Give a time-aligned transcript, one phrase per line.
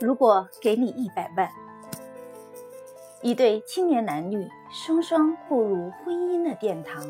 [0.00, 1.50] 如果给你一百万，
[3.20, 7.04] 一对青年男女双双步入婚姻的殿堂，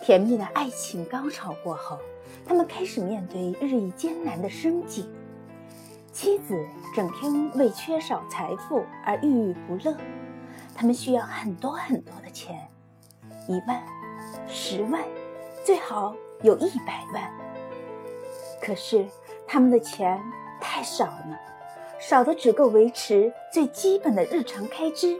[0.00, 1.98] 甜蜜的爱情高潮过后，
[2.46, 5.10] 他们开始面对日益艰难的生计。
[6.12, 6.54] 妻子
[6.94, 9.92] 整天为缺少财富而郁郁不乐，
[10.76, 12.68] 他们需要很多很多的钱，
[13.48, 13.82] 一万、
[14.46, 15.02] 十万，
[15.64, 17.28] 最好有一百万。
[18.62, 19.04] 可是
[19.48, 20.22] 他们的钱
[20.60, 21.36] 太少了。
[21.98, 25.18] 少的只够维持最基本的日常开支。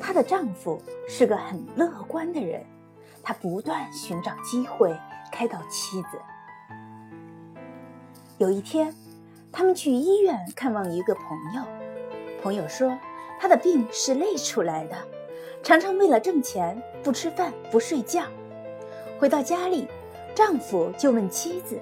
[0.00, 2.64] 她的丈夫是个很乐观的人，
[3.22, 4.94] 他不断寻找机会
[5.32, 6.18] 开导妻子。
[8.38, 8.94] 有一天，
[9.52, 11.62] 他们去医院看望一个朋友，
[12.42, 12.98] 朋友说
[13.40, 14.96] 他的病是累出来的，
[15.62, 18.24] 常常为了挣钱不吃饭不睡觉。
[19.18, 19.86] 回到家里，
[20.34, 21.80] 丈夫就问妻子：“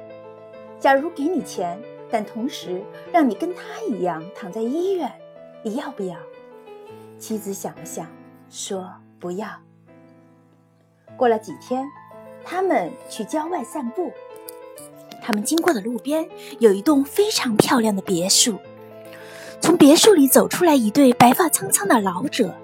[0.79, 1.81] 假如给你钱？”
[2.13, 5.11] 但同时让你跟他一样躺在医院，
[5.65, 6.15] 你要不要？
[7.19, 8.07] 妻子想了想，
[8.51, 8.87] 说
[9.19, 9.49] 不要。
[11.17, 11.85] 过了几天，
[12.45, 14.13] 他们去郊外散步，
[15.23, 18.59] 他们经过的路边有一栋非常漂亮的别墅。
[19.61, 22.55] 从别墅里走出来一对白发苍苍的老者，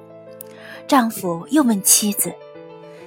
[0.87, 2.35] 丈夫又问妻子：“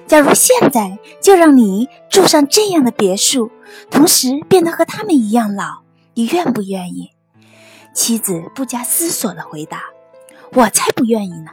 [0.08, 3.50] 假如现在就让你住上这样的别墅，
[3.90, 5.82] 同时变得和他们一样老？”
[6.14, 7.10] 你愿不愿意？
[7.94, 9.84] 妻子不加思索的回答
[10.54, 11.50] ：“我才不愿意呢。”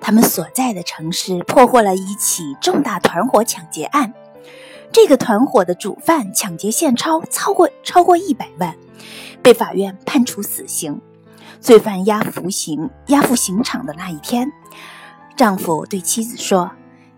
[0.00, 4.12] 他们所在的城市破获了一起重大团伙抢劫案，
[4.90, 8.76] 这个团伙的主犯抢劫现钞超过超过一百万，
[9.42, 11.00] 被法院判处死刑。
[11.60, 14.50] 罪犯押服刑押赴刑场的那一天，
[15.36, 16.72] 丈夫对妻子说：“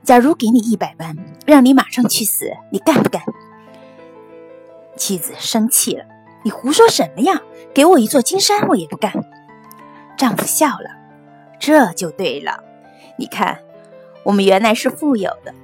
[0.04, 3.22] 假如给你一百万，让你马上去死，你干不干？”
[4.96, 6.04] 妻子生气了。
[6.44, 7.40] 你胡说什么呀？
[7.72, 9.12] 给我一座金山，我也不干。
[10.16, 10.90] 丈夫笑了，
[11.58, 12.62] 这就对了。
[13.18, 13.58] 你看，
[14.24, 15.54] 我们原来是富有的，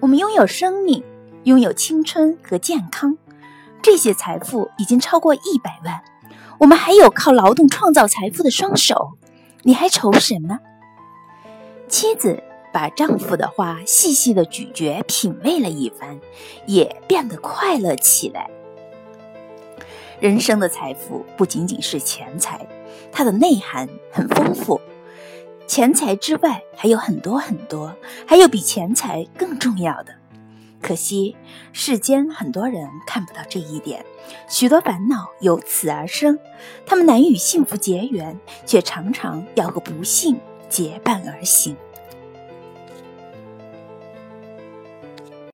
[0.00, 1.04] 我们拥有生命，
[1.42, 3.18] 拥有青春和健康，
[3.82, 6.00] 这些财富已经超过一百万。
[6.60, 9.18] 我们还有靠劳动创造财富的双手，
[9.62, 10.60] 你还愁什么？
[11.88, 12.42] 妻子
[12.72, 16.20] 把丈夫的话细细的咀嚼品味了一番，
[16.66, 18.48] 也变得快乐起来。
[20.20, 22.66] 人生的财富不仅仅是钱财，
[23.10, 24.80] 它的内涵很丰富。
[25.66, 27.94] 钱财之外还有很多很多，
[28.26, 30.14] 还有比钱财更重要的。
[30.80, 31.34] 可惜
[31.72, 34.04] 世间很多人看不到这一点，
[34.48, 36.38] 许多烦恼由此而生。
[36.84, 40.38] 他们难与幸福结缘，却常常要和不幸
[40.68, 41.74] 结伴而行。